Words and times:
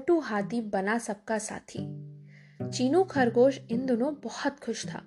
मोटू 0.00 0.18
हाथी 0.18 0.60
बना 0.60 0.98
सबका 0.98 1.38
साथी। 1.38 1.78
चीनू 2.68 3.04
खरगोश 3.04 3.60
इन 3.70 3.86
दोनों 3.86 4.14
बहुत 4.24 4.60
खुश 4.60 4.86
था। 4.86 5.02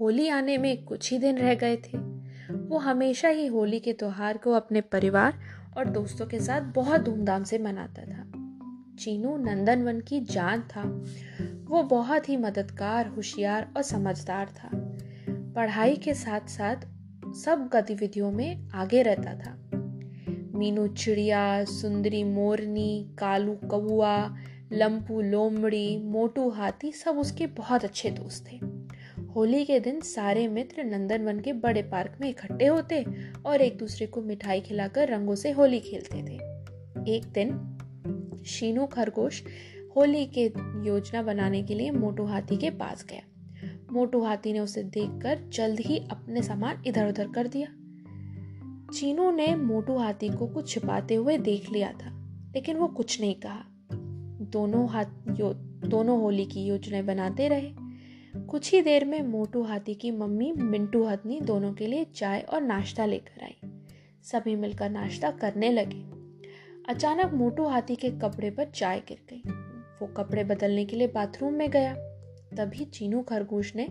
होली 0.00 0.28
आने 0.28 0.58
में 0.58 0.84
कुछ 0.84 1.12
ही 1.12 1.18
दिन 1.18 1.38
रह 1.38 1.54
गए 1.54 1.76
थे। 1.76 1.98
वो 2.54 2.78
हमेशा 2.78 3.28
ही 3.28 3.46
होली 3.46 3.80
के 3.80 3.92
त्योहार 3.92 4.36
को 4.36 4.52
अपने 4.52 4.80
परिवार 4.80 5.40
और 5.76 5.84
दोस्तों 5.84 6.26
के 6.26 6.40
साथ 6.40 6.60
बहुत 6.60 7.00
धूमधाम 7.00 7.44
से 7.44 7.58
मनाता 7.58 8.02
था। 8.02 8.24
चीनू 8.96 9.36
नंदनवन 9.36 10.00
की 10.00 10.20
जान 10.20 10.60
था। 10.60 11.04
वो 11.64 11.82
बहुत 11.82 12.28
ही 12.28 12.36
मददगार, 12.36 13.06
होशियार 13.06 13.72
और 13.76 13.82
समझदार 13.82 14.46
था। 14.46 14.70
पढ़ाई 15.52 15.96
के 15.96 16.14
साथ 16.14 16.48
साथ 16.48 16.76
सब 17.34 17.70
गतिविधियों 17.72 18.32
में 18.32 18.68
आगे 18.70 19.02
रहता 19.02 19.34
था। 19.34 19.63
मीनू 20.54 20.86
चिड़िया, 20.86 21.64
सुंदरी 21.64 22.24
मोरनी, 22.24 23.10
कालू 23.18 23.54
कौआ 23.54 24.36
लंपू 24.72 25.20
लोमड़ी, 25.20 25.96
मोटू 25.96 26.48
हाथी 26.48 26.92
सब 26.92 27.18
उसके 27.18 27.46
बहुत 27.46 27.84
अच्छे 27.84 28.10
दोस्त 28.10 28.46
थे। 28.52 28.56
होली 29.22 29.64
के 29.64 29.80
दिन 29.80 30.00
सारे 30.00 30.48
मित्र 30.48 30.84
नंदनवन 30.84 31.40
के 31.40 31.52
बड़े 31.52 31.82
पार्क 31.82 32.18
में 32.20 32.28
इकट्ठे 32.30 32.66
होते 32.66 33.04
और 33.46 33.60
एक 33.60 33.78
दूसरे 33.78 34.06
को 34.06 34.22
मिठाई 34.22 34.60
खिलाकर 34.60 35.08
रंगों 35.08 35.34
से 35.34 35.50
होली 35.50 35.80
खेलते 35.80 36.22
थे। 36.22 36.34
एक 37.16 37.22
दिन 37.34 37.78
शीनू 38.46 38.86
खरगोश 38.86 39.42
होली 39.96 40.26
के 40.26 40.44
योजना 40.88 41.22
बनाने 41.22 41.62
के 41.62 41.74
लिए 41.74 41.90
मोटू 41.90 42.24
हाथी 42.24 42.56
के 42.56 42.70
पास 42.70 43.06
गया। 43.10 43.22
मोटू 43.92 44.20
हाथी 44.20 44.52
ने 44.52 44.58
उसे 44.58 44.82
देखकर 44.82 45.48
जल्द 45.48 45.80
ही 45.80 45.98
अपने 45.98 46.42
सामान 46.42 46.82
इधर 46.86 47.08
उधर 47.08 47.28
कर 47.28 47.46
दिया। 47.46 47.68
चीनू 48.94 49.30
ने 49.30 49.54
मोटू 49.54 49.96
हाथी 49.96 50.28
को 50.28 50.46
कुछ 50.46 50.68
छिपाते 50.68 51.14
हुए 51.14 51.38
देख 51.38 51.72
लिया 51.72 51.92
था, 51.92 52.10
लेकिन 52.54 52.76
वो 52.76 52.86
कुछ 52.86 53.20
नहीं 53.20 53.34
कहा। 53.34 53.64
दोनों 54.44 54.88
हाथ 54.88 55.04
यो, 55.40 55.54
दोनों 55.88 56.20
होली 56.20 56.44
की 56.44 56.64
योजनाएँ 56.64 57.02
बनाते 57.02 57.48
रहे। 57.48 57.72
कुछ 58.40 58.72
ही 58.72 58.80
देर 58.82 59.04
में 59.04 59.22
मोटू 59.22 59.62
हाथी 59.62 59.94
की 59.94 60.10
मम्मी 60.10 60.52
मिंटू 60.52 61.04
हथनी 61.04 61.40
दोनों 61.40 61.72
के 61.72 61.86
लिए 61.86 62.04
चाय 62.04 62.40
और 62.40 62.60
नाश्ता 62.60 63.06
लेकर 63.06 63.44
आई। 63.44 63.56
सभी 64.22 64.56
मिलकर 64.56 64.90
नाश्ता 64.90 65.30
करने 65.30 65.72
लगे। 65.72 66.04
अचानक 66.88 67.34
मोटू 67.34 67.64
हाथी 67.64 67.96
के 67.96 68.10
कपड़े 68.10 68.50
पर 68.50 68.64
चाय 68.64 69.02
गिर 69.08 69.18
गई। 69.30 69.42
वो 70.00 70.06
कपड़े 70.06 70.44
बदलने 70.44 70.84
के 70.84 70.96
लिए 70.96 71.06
बाथरूम 71.06 71.54
में 71.54 71.70
गया। 71.70 71.94
तभी 72.56 72.84
चीनू 72.84 73.22
खरगोश 73.22 73.72
ने 73.76 73.88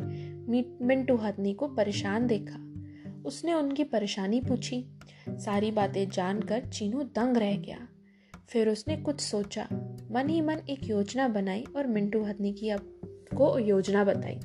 मिंटू 0.86 1.16
हथनी 1.16 1.54
को 1.54 1.68
परेशान 1.68 2.28
देखा। 2.28 2.63
उसने 3.26 3.54
उनकी 3.54 3.84
परेशानी 3.84 4.42
पूछी। 4.42 4.86
सारी 5.30 5.72
बातें 5.72 6.10
जानकर 6.10 6.66
चीनू 6.66 7.04
दंग 7.04 7.38
रह 7.38 7.58
गया। 7.58 7.88
फिर 8.50 8.70
उसने 8.70 8.98
कुछ 8.98 9.22
सोचा। 9.22 9.68
मन 10.12 10.30
ही 10.30 10.42
मन 10.42 10.58
एक 10.70 10.84
योजना 10.84 11.28
बनाई 11.28 11.66
और 11.76 11.88
मिंटू 11.88 12.24
हथनी 12.24 12.54
की 12.54 12.70
अब 12.70 13.02
को 13.38 13.60
योजना 13.60 14.04
बताई। 14.04 14.40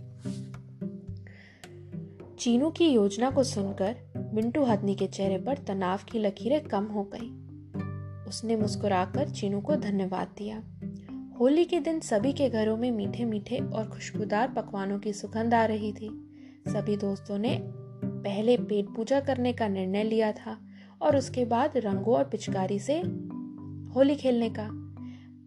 चीनू 2.38 2.70
की 2.70 2.88
योजना 2.88 3.30
को 3.30 3.42
सुनकर 3.42 3.96
मिंटू 4.34 4.64
हथनी 4.64 4.94
के 4.94 5.06
चेहरे 5.06 5.38
पर 5.38 5.58
तनाव 5.58 6.00
की 6.12 6.18
लकीरें 6.18 6.60
कम 6.60 6.84
हो 6.84 7.04
गईं। 7.04 7.48
उसने 8.24 8.56
मुस्कुराकर 8.56 9.28
चीनू 9.28 9.60
को 9.60 9.76
धन्यवाद 9.76 10.28
दिया। 10.38 10.64
होली 11.40 11.64
के 11.64 11.80
दिन 11.80 12.00
सभी 12.00 12.32
के 12.32 12.48
घरों 12.48 12.76
में 12.76 12.90
मीठे 12.90 13.24
मीठे 13.24 13.58
और 13.58 13.88
खुशबूदार 13.88 14.48
पकवानों 14.48 14.98
की 14.98 15.12
सुगंध 15.12 15.54
आ 15.54 15.64
रही 15.64 15.92
थी। 15.92 16.34
सभी 16.68 16.96
दोस्तों 16.96 17.38
ने 17.38 17.56
पहले 18.18 18.56
पेट 18.56 18.86
पूजा 18.96 19.20
करने 19.20 19.52
का 19.52 19.68
निर्णय 19.68 20.02
लिया 20.02 20.32
था 20.32 20.58
और 21.02 21.16
उसके 21.16 21.44
बाद 21.44 21.72
रंगों 21.76 22.16
और 22.16 22.24
पिचकारी 22.24 22.78
से 22.78 22.98
होली 23.94 24.16
खेलने 24.16 24.50
का। 24.50 24.68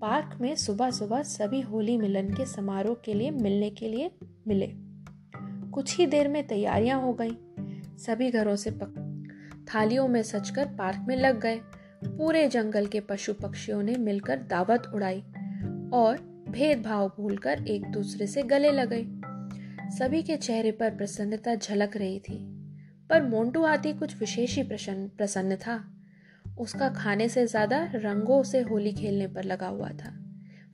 पार्क 0.02 0.38
में 0.42 0.56
सुबह 0.56 0.92
सुबह 0.92 1.24
सभी 1.24 1.62
होली 1.62 1.98
मिलन 1.98 2.30
के 2.30 2.46
समारोह 2.46 2.96
के 3.06 3.14
लिए 3.14 3.32
मिलने 3.32 3.70
के 3.70 3.88
लिए 3.88 4.12
मिले। 4.48 4.72
कुछ 5.72 5.98
ही 5.98 6.06
देर 6.06 6.28
में 6.28 6.48
तैयारियाँ 6.48 7.02
हो 7.02 7.14
गईं। 7.14 7.36
सभी 7.98 8.32
घरों 8.32 8.56
से 8.56 8.72
पक... 8.72 8.94
थालियों 9.76 10.08
में 10.08 10.24
सजकर 10.24 10.66
पार्क 10.66 11.06
में 11.08 11.16
लग 11.16 11.40
गए। 11.40 11.60
पूरे 12.06 12.48
जंगल 12.48 12.86
के 12.86 13.00
पशु 13.00 13.34
पक्षियों 13.34 13.84
ने 13.84 13.96
मिलकर 13.96 14.38
दावत 14.38 14.92
उड़ाई 14.96 15.22
और 15.94 16.46
भेदभाव 16.50 17.12
भूलकर 17.18 17.64
एक 17.68 17.92
दूसरे 17.92 18.28
से 18.28 18.44
गले 18.44 18.72
लगे 18.72 19.08
सभी 19.98 20.24
के 20.24 20.38
चेहरे 20.38 20.72
पर 20.72 20.92
प्रसन्नता 20.92 21.56
झलक 21.56 21.98
रही 21.98 22.20
थी। 22.20 22.61
पर 23.12 23.24
मोन्टू 23.24 23.64
हाथी 23.66 23.92
कुछ 23.94 24.16
विशेष 24.20 24.56
ही 24.56 24.64
प्रसन्न 24.64 25.56
था। 25.58 25.84
उसका 26.60 26.90
खाने 26.90 27.28
से 27.30 27.46
ज़्यादा 27.48 27.78
रंगों 27.96 28.42
से 28.44 28.62
होली 28.62 28.94
खेलने 28.94 29.28
पर 29.28 29.44
लगा 29.44 29.68
हुआ 29.68 29.90
था। 29.96 30.14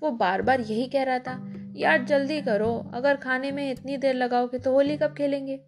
वो 0.01 0.11
बार 0.13 0.41
बार 0.41 0.61
यही 0.61 0.87
कह 0.87 1.03
रहा 1.03 1.19
था, 1.19 1.73
यार 1.75 2.03
जल्दी 2.05 2.39
करो, 2.41 2.71
अगर 2.93 3.15
खाने 3.15 3.51
में 3.51 3.71
इतनी 3.71 3.97
देर 3.97 4.15
लगाओगे 4.15 4.59
तो 4.59 4.73
होली 4.73 4.97
कब 4.97 5.13
खेलेंगे? 5.13 5.59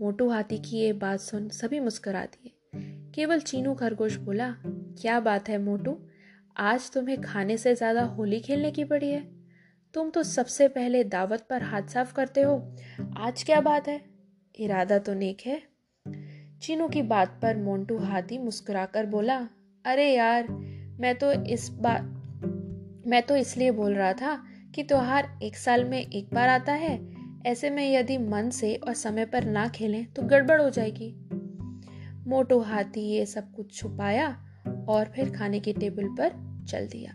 मोटू 0.00 0.28
हाथी 0.28 0.58
की 0.60 0.78
ये 0.78 0.92
बात 0.94 1.20
सुन 1.20 1.48
सभी 1.50 1.80
मुस्कुरा 1.80 2.24
दिए। 2.24 2.52
केवल 3.14 3.40
चीनू 3.42 3.74
खरगोश 3.74 4.16
बोला, 4.16 4.50
क्या 4.64 5.20
बात 5.20 5.48
है 5.48 5.58
मोटू, 5.58 5.98
आज 6.56 6.90
तुम्हें 6.90 7.20
खाने 7.20 7.56
से 7.58 7.74
ज़्यादा 7.74 8.02
होली 8.08 8.40
खेलने 8.40 8.70
की 8.70 8.84
पड़ी 8.86 9.10
है। 9.10 9.24
तुम 9.94 10.10
तो 10.10 10.22
सबसे 10.24 10.68
पहले 10.70 11.04
दावत 11.06 11.46
पर 11.50 11.62
हाथ 11.62 11.88
साफ़ 11.88 12.14
करते 12.14 12.42
हो, 12.42 12.60
आज 13.18 13.42
क्या 13.42 13.60
बात 13.62 13.88
है? 13.88 14.15
इरादा 14.56 14.98
तो 14.98 15.14
नेक 15.14 15.38
है। 15.46 15.62
चीनू 16.62 16.88
की 16.88 17.02
बात 17.02 17.38
पर 17.42 17.56
मोन्टू 17.56 17.98
हाथी 17.98 18.38
मुस्कुराकर 18.38 19.06
बोला, 19.06 19.48
अरे 19.84 20.14
यार, 20.14 20.48
मैं 21.00 21.14
तो 21.14 21.32
इस 21.32 21.68
बात 21.70 22.12
मैं 23.06 23.22
तो 23.22 23.36
इसलिए 23.36 23.70
बोल 23.70 23.94
रहा 23.94 24.12
था 24.12 24.44
कि 24.74 24.82
त्योहार 24.82 25.38
एक 25.42 25.56
साल 25.56 25.84
में 25.84 25.98
एक 25.98 26.34
बार 26.34 26.48
आता 26.48 26.72
है। 26.72 27.16
ऐसे 27.46 27.70
में 27.70 27.94
यदि 27.94 28.18
मन 28.18 28.50
से 28.50 28.74
और 28.74 28.94
समय 28.94 29.24
पर 29.24 29.44
ना 29.44 29.68
खेलें 29.68 30.06
तो 30.12 30.22
गड़बड़ 30.22 30.60
हो 30.62 30.70
जाएगी। 30.70 31.14
मोटो 32.26 32.58
हाथी 32.60 33.00
ये 33.00 33.26
सब 33.26 33.52
कुछ 33.52 33.74
छुपाया 33.74 34.28
और 34.88 35.04
फिर 35.04 35.30
खाने 35.30 35.60
की 35.60 35.72
टेबल 35.72 36.08
पर 36.20 36.32
चल 36.68 36.86
दिया। 36.86 37.12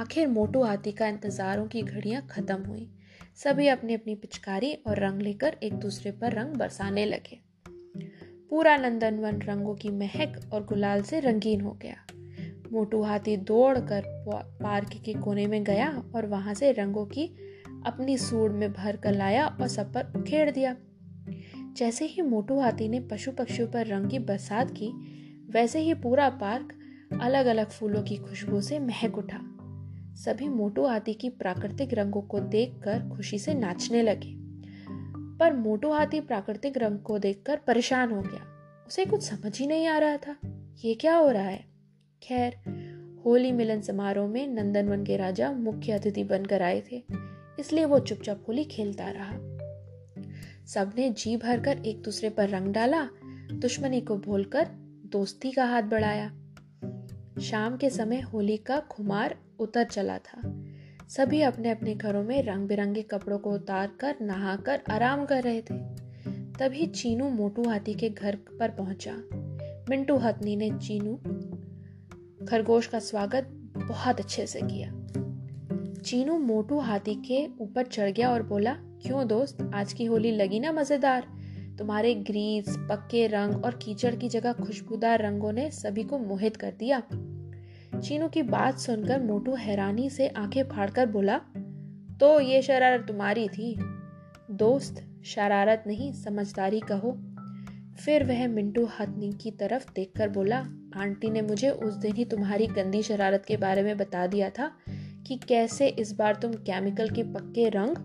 आखिर 0.00 0.28
मोटू 0.28 0.62
हाथी 0.62 0.92
का 0.92 1.06
इंतजारों 1.06 1.66
की 1.66 1.82
घड़ियाँ 1.82 2.26
खत्म 2.30 2.62
हुई। 2.62 2.90
सभी 3.36 3.68
अपनी 3.68 3.94
अपनी 3.94 4.14
पिचकारी 4.14 4.74
और 4.74 4.98
रंग 4.98 5.22
लेकर 5.22 5.56
एक 5.62 5.74
दूसरे 5.74 6.10
पर 6.10 6.32
रंग 6.32 6.54
बरसाने 6.54 7.06
लगे। 7.06 7.40
पूरा 8.50 8.76
नंदनवन 8.76 9.42
रंगों 9.42 9.74
की 9.74 9.88
महक 9.88 10.50
और 10.52 10.64
गुलाल 10.64 11.02
से 11.02 11.20
रंगीन 11.20 11.60
हो 11.60 11.72
गया। 11.72 12.06
मोटू 12.72 13.02
हाथी 13.02 13.36
दौड़कर 13.36 14.02
पार्क 14.62 14.88
के 15.04 15.14
कोने 15.14 15.46
में 15.46 15.64
गया 15.64 16.04
और 16.14 16.26
वहाँ 16.26 16.54
से 16.54 16.72
रंगों 16.72 17.06
की 17.06 17.26
अपनी 17.86 18.18
सूड़ 18.18 18.52
में 18.52 18.72
भर 18.72 18.96
कर 18.96 19.12
लाया 19.12 19.46
और 19.46 19.68
सब 19.68 19.92
पर 19.92 20.12
उखेड़ 20.16 20.50
दिया। 20.50 20.76
जैसे 21.76 22.04
ही 22.04 22.22
मोटू 22.22 22.60
हाथी 22.60 22.88
ने 22.88 23.00
पशु 23.00 23.32
पक्षियों 23.32 23.68
पर 23.68 23.86
रंग 23.86 24.10
की 24.10 24.18
बरसात 24.18 24.70
की, 24.70 24.92
वैसे 25.50 25.80
ही 25.80 25.94
पूरा 25.94 26.30
पार्क 26.30 26.78
अलग 27.20 27.46
अलग 27.46 27.70
फूलों 27.70 28.02
की 28.02 28.16
खुशबू 28.16 28.60
से 28.60 28.78
महक 28.78 29.18
उठा। 29.18 29.61
सभी 30.16 30.48
मोटू 30.48 30.86
हाथी 30.86 31.14
की 31.14 31.28
प्राकृतिक 31.28 31.94
रंगों 31.94 32.20
को 32.22 32.40
देखकर 32.40 33.08
खुशी 33.08 33.38
से 33.38 33.54
नाचने 33.54 34.02
लगे। 34.02 34.34
पर 35.38 35.52
मोटू 35.52 35.92
हाथी 35.92 36.20
प्राकृतिक 36.20 36.76
रंग 36.76 36.98
को 36.98 37.18
देखकर 37.18 37.56
परेशान 37.56 38.12
हो 38.12 38.20
गया। 38.22 38.46
उसे 38.86 39.04
कुछ 39.04 39.22
समझ 39.22 39.58
ही 39.58 39.66
नहीं 39.66 39.86
आ 39.86 39.98
रहा 39.98 40.16
था, 40.16 40.36
ये 40.84 40.94
क्या 40.94 41.16
हो 41.16 41.30
रहा 41.30 41.42
है? 41.42 41.64
खैर, 42.22 42.56
होली 43.26 43.52
मिलन 43.52 43.80
समारोह 43.80 44.28
में 44.28 44.46
नंदनवन 44.46 45.04
के 45.04 45.16
राजा 45.16 45.50
मुख्य 45.52 45.92
अतिथि 45.92 46.24
बनकर 46.24 46.62
आए 46.62 46.82
थे, 46.92 47.02
इसलिए 47.58 47.84
वो 47.84 47.98
चुपचाप 47.98 48.44
होली 48.48 48.64
खेलता 48.64 49.08
रहा। 49.08 49.36
सबने 50.66 51.10
जी 51.10 51.36
भरकर 51.36 51.78
एक 51.78 52.02
दूसरे 52.02 52.30
पर 52.30 52.48
रंग 52.48 52.68
डाला, 52.68 53.02
दुश्मनी 53.52 54.00
को 54.00 54.16
भूलकर 54.16 54.68
दोस्ती 55.12 55.50
का 55.52 55.64
हाथ 55.64 55.82
बढ़ाया। 55.82 56.28
शाम 57.40 57.76
के 57.76 57.90
समय 57.90 58.20
होली 58.20 58.56
का 58.56 58.80
खुमार 58.80 59.36
उतर 59.58 59.84
चला 59.84 60.18
था। 60.18 60.42
सभी 61.08 61.42
अपने 61.42 61.70
अपने 61.70 61.94
घरों 61.94 62.22
में 62.22 62.42
रंग 62.42 62.68
बिरंगे 62.68 63.02
कपड़ों 63.02 63.38
को 63.38 63.50
उतार 63.50 63.90
कर 64.00 64.16
नहाकर, 64.22 64.80
आराम 64.90 65.24
कर 65.24 65.42
रहे 65.42 65.60
थे। 65.60 66.02
तभी 66.58 66.86
चीनू 66.86 67.28
मोटू 67.28 67.68
हाथी 67.68 67.94
के 67.94 68.10
घर 68.10 68.36
पर 68.36 68.70
पहुँचा। 68.70 69.12
मिंटू 69.90 70.16
हथनी 70.16 70.56
ने 70.56 70.70
चीनू 70.70 71.16
खरगोश 72.46 72.86
का 72.86 72.98
स्वागत 72.98 73.48
बहुत 73.76 74.20
अच्छे 74.20 74.46
से 74.46 74.60
किया। 74.62 74.90
चीनू 76.02 76.38
मोटू 76.38 76.78
हाथी 76.78 77.14
के 77.14 77.46
ऊपर 77.60 77.86
चढ़ 77.86 78.10
गया 78.10 78.30
और 78.30 78.42
बोला, 78.42 78.72
क्यों 78.74 79.28
दोस्त, 79.28 79.70
आज 79.74 79.92
की 79.92 80.04
होली 80.04 80.30
लगी 80.30 80.60
ना 80.60 80.72
मज़ेदार? 80.72 81.26
तुम्हारे 81.78 82.14
ग्रीस, 82.14 82.64
पक्के 82.68 83.26
रंग 83.26 83.64
और 83.64 83.74
कीचड़ 83.74 84.14
की 84.14 84.28
जगह 84.28 84.52
खुशबूदार 84.52 85.22
रंगों 85.22 85.52
ने 85.52 85.70
सभी 85.70 86.02
को 86.02 86.18
मोहित 86.18 86.56
कर 86.56 86.72
दिया। 86.78 87.02
चीनू 88.02 88.28
की 88.28 88.42
बात 88.42 88.78
सुनकर 88.78 89.20
मोटू 89.20 89.54
हैरानी 89.54 90.10
से 90.10 90.28
आँखें 90.28 90.62
फाड़कर 90.64 91.06
बोला 91.06 91.38
तो 92.20 92.40
ये 92.40 92.62
शरारत 92.62 93.04
तुम्हारी 93.08 93.48
थी? 93.48 93.76
दोस्त, 94.50 95.06
शरारत 95.24 95.84
नहीं, 95.86 96.12
समझदारी 96.12 96.80
कहो। 96.80 97.18
फिर 98.04 98.24
वह 98.24 98.48
मिंटू 98.48 98.84
हथनी 98.84 99.32
की 99.32 99.50
तरफ़ 99.50 99.92
देखकर 99.94 100.28
बोला, 100.28 100.58
आंटी 100.96 101.30
ने 101.30 101.42
मुझे 101.42 101.70
उस 101.70 101.94
दिन 101.94 102.16
ही 102.16 102.24
तुम्हारी 102.24 102.66
गंदी 102.66 103.02
शरारत 103.02 103.44
के 103.48 103.56
बारे 103.56 103.82
में 103.82 103.98
बता 103.98 104.26
दिया 104.26 104.50
था 104.50 104.70
कि 105.26 105.40
कैसे 105.48 105.88
इस 105.88 106.12
बार 106.12 106.34
तुम 106.34 106.52
केमिकल 106.52 107.08
के 107.08 107.22
पक्के 107.22 107.68
रंग, 107.68 107.96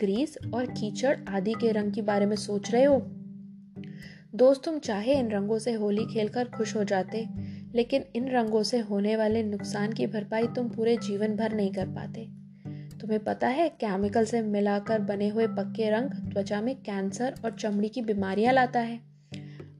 ग्रीस 0.00 0.38
और 0.54 0.66
कीचड़ 0.66 1.16
आदि 1.28 1.52
के 1.52 1.72
रंग 1.72 1.92
के 1.92 2.02
बारे 2.02 2.26
में 2.26 2.36
सोच 2.36 2.70
रहे 2.70 2.84
हो। 2.84 3.02
दोस्त, 4.34 4.64
तुम 4.64 4.78
चाहे 4.78 5.14
इन 5.14 5.30
रंगों 5.30 5.58
से 5.58 5.72
होली 5.72 6.06
खेलकर 6.06 6.48
खुश 6.48 6.76
हो 6.76 6.84
जाते 6.84 7.28
लेकिन 7.74 8.04
इन 8.16 8.28
रंगों 8.28 8.62
से 8.62 8.78
होने 8.78 9.16
वाले 9.16 9.42
नुकसान 9.42 9.92
की 9.92 10.06
भरपाई 10.06 10.46
तुम 10.46 10.68
पूरे 10.68 10.96
जीवन 10.96 11.36
भर 11.36 11.52
नहीं 11.52 11.72
कर 11.72 11.86
पाते। 11.86 12.28
तुम्हें 12.98 13.24
पता 13.24 13.48
है 13.48 13.68
केमिकल 13.68 14.24
से 14.24 14.42
मिलाकर 14.42 14.98
बने 14.98 15.28
हुए 15.28 15.46
पक्के 15.46 15.90
रंग 15.90 16.10
त्वचा 16.32 16.60
में 16.60 16.76
कैंसर 16.76 17.34
और 17.44 17.50
चमड़ी 17.50 17.88
की 17.88 18.02
बीमारियाँ 18.02 18.52
लाता 18.52 18.80
है। 18.80 19.00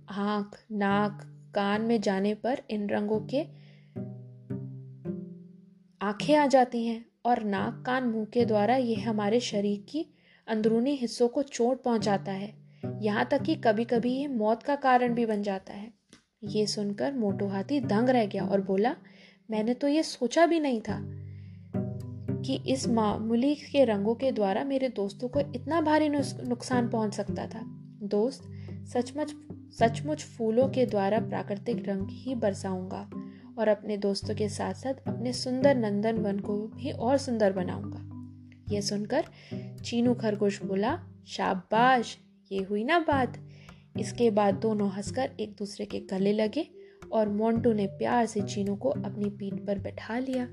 आँख, 0.08 0.64
नाक, 0.72 1.20
कान 1.54 1.82
में 1.82 2.00
जाने 2.00 2.34
पर 2.34 2.62
इन 2.70 2.88
रंगों 2.88 3.20
के 3.20 3.42
आँखें 6.02 6.36
आ 6.36 6.46
जाती 6.46 6.86
हैं 6.86 7.06
और 7.24 7.42
नाक, 7.42 7.82
कान, 7.86 8.04
मुँह 8.04 8.24
के 8.24 8.44
द्वारा 8.44 8.76
ये 8.76 8.94
हमारे 8.94 9.40
शरीर 9.40 9.84
की 9.88 10.06
अंदरूनी 10.48 10.96
हिस्सों 10.96 11.28
को 11.28 11.42
चोट 11.42 11.82
पहुंचाता 11.82 12.32
है। 12.32 12.54
यहाँ 13.02 13.28
तक 13.30 13.42
कि 13.42 13.54
कभी 13.54 13.84
कभी 13.84 14.12
ये 14.12 14.26
मौत 14.26 14.62
का 14.62 14.76
कारण 14.76 15.14
भी 15.14 15.26
बन 15.26 15.42
जाता 15.42 15.72
है। 15.72 15.99
ये 16.42 16.66
सुनकर 16.66 17.12
मोटो 17.12 17.48
हाथी 17.48 17.80
दंग 17.80 18.08
रह 18.08 18.26
गया 18.26 18.44
और 18.44 18.60
बोला, 18.60 18.94
मैंने 19.50 19.74
तो 19.74 19.88
ये 19.88 20.02
सोचा 20.02 20.46
भी 20.46 20.60
नहीं 20.60 20.80
था 20.80 20.98
कि 22.42 22.54
इस 22.66 22.88
मामूली 22.88 23.54
के 23.54 23.84
रंगों 23.84 24.14
के 24.14 24.32
द्वारा 24.32 24.64
मेरे 24.64 24.88
दोस्तों 24.88 25.28
को 25.28 25.40
इतना 25.40 25.80
भारी 25.80 26.08
नुकसान 26.08 26.88
पहुँच 26.88 27.14
सकता 27.14 27.46
था। 27.46 27.60
दोस्त, 28.02 28.42
सचमुच 28.92 29.34
सचमुच 29.78 30.22
फूलों 30.24 30.68
के 30.68 30.86
द्वारा 30.86 31.18
प्राकृतिक 31.20 31.88
रंग 31.88 32.06
ही 32.10 32.34
बरसाऊँगा 32.34 33.10
और 33.58 33.68
अपने 33.68 33.96
दोस्तों 33.96 34.34
के 34.34 34.48
साथ 34.48 34.74
साथ 34.74 34.94
अपने 35.06 35.32
सुंदर 35.32 35.74
नंदन 35.74 36.18
वन 36.18 36.38
को 36.38 36.56
भी 36.66 36.90
और 36.90 37.16
सुंदर 37.16 37.52
बनाऊँगा। 37.52 38.06
यह 38.74 38.80
सुनकर 38.80 39.24
चीनू 39.84 40.14
खरगोश 40.14 40.62
बोला, 40.62 40.98
शाबाश, 41.26 42.16
ये 42.52 42.62
हुई 42.62 42.84
ना 42.84 42.98
बात। 42.98 43.38
इसके 43.98 44.30
बाद 44.30 44.54
दोनों 44.54 44.90
हंसकर 44.90 45.30
एक 45.40 45.54
दूसरे 45.58 45.86
के 45.86 46.00
गले 46.00 46.32
लगे 46.32 46.68
और 47.12 47.28
मोंटू 47.28 47.72
ने 47.72 47.86
प्यार 47.86 48.26
से 48.26 48.42
चीनू 48.42 48.76
को 48.76 48.88
अपनी 48.88 49.30
पीठ 49.30 49.54
पर 49.54 49.78
बैठा 49.78 50.18
लिया। 50.18 50.48